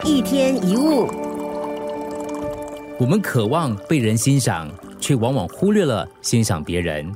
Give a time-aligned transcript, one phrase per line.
[0.00, 1.06] 一天一物，
[2.98, 4.68] 我们渴望被人欣赏，
[4.98, 7.14] 却往往忽略了欣赏别人。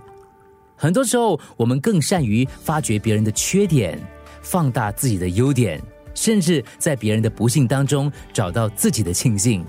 [0.76, 3.98] 很多时候，我们更善于发掘别人的缺点，
[4.42, 5.82] 放大自己的优点，
[6.14, 9.64] 甚至在别人的不幸当中找到自己的庆幸。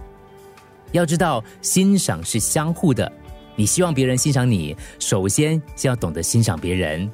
[0.91, 3.09] 要知道，欣赏是相互的。
[3.55, 7.09] 你希望别人欣赏你，首先先要懂得欣赏别人，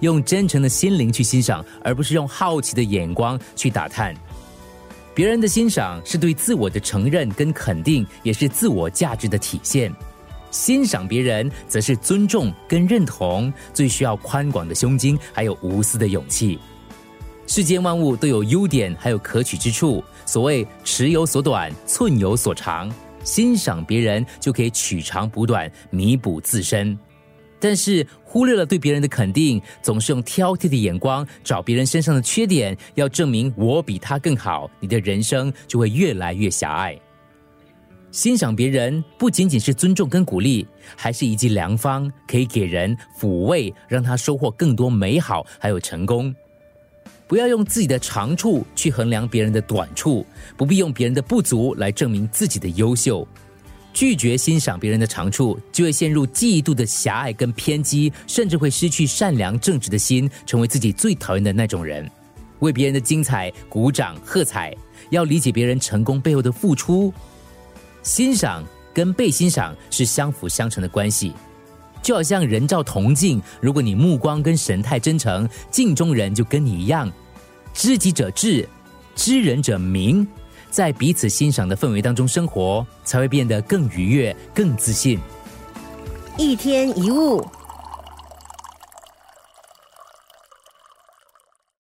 [0.00, 4.14] 用真诚的心灵去欣赏，而不是用好奇的眼光去打探。
[5.14, 9.94] 别人的欣赏是对自我的承认跟肯定，也是自我价值的体现。
[10.50, 16.58] 欣赏别人，则是尊重跟认同，最需要宽广的胸襟，还有无私的勇气。
[17.46, 20.02] 世间万物都有优点，还有可取之处。
[20.24, 22.90] 所谓尺有所短，寸有所长。
[23.22, 26.98] 欣赏别人就可以取长补短，弥补自身。
[27.60, 36.98] 但是忽略了对别人的肯定，总是用挑剔的眼光找别人身上的缺点，要证明我比他更好，你的人生就会越来越狭隘。
[38.10, 46.34] 欣赏别人不仅仅是尊重跟鼓励，还是一剂良方，可以给人抚慰，让他收获更多美好，还有成功。
[47.28, 53.24] 不要用自己的长处去衡量别人的短处，不必用别人的不足来证明自己的优秀。
[53.92, 62.08] 拒绝欣赏别人的长处，就会陷入嫉妒的狭隘跟偏激，甚至会失去善良正直的心，成为自己最讨厌的那种人。
[62.60, 64.74] 为别人的精彩鼓掌喝彩，
[65.10, 67.12] 要理解别人成功背后的付出。
[68.02, 71.32] 欣赏跟被欣赏是相辅相成的关系。
[72.02, 77.10] 就好像人照铜镜，如果你目光跟神态真诚，镜中人就跟你一样。
[77.74, 78.66] 知己者智，
[79.14, 80.26] 知人者明，
[80.70, 85.18] 在彼此欣赏的氛围当中生活，才会变得更愉悦、更自信。
[86.38, 87.44] 一天一物。